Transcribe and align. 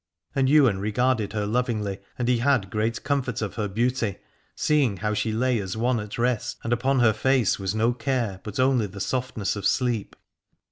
And 0.33 0.49
Ywain 0.49 0.77
regarded 0.79 1.33
her 1.33 1.45
lovingly, 1.45 1.99
and 2.17 2.27
he 2.27 2.39
had 2.39 2.71
great 2.71 3.03
comfort 3.03 3.39
of 3.43 3.53
her 3.53 3.67
beauty, 3.67 4.17
seeing 4.55 4.97
how 4.97 5.13
she 5.13 5.31
lay 5.31 5.59
as 5.59 5.77
one 5.77 5.99
at 5.99 6.17
rest 6.17 6.57
and 6.63 6.73
upon 6.73 7.01
her 7.01 7.13
face 7.13 7.59
was 7.59 7.75
no 7.75 7.93
care 7.93 8.39
but 8.43 8.59
only 8.59 8.87
the 8.87 8.99
softness 8.99 9.55
of 9.55 9.63
sleep. 9.67 10.15